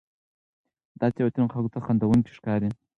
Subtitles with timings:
[0.99, 2.69] دا تېروتنې خلکو ته خندوونکې ښکاري.